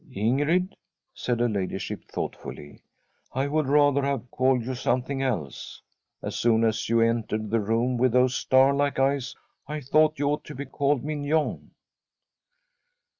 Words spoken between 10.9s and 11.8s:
Mignon.'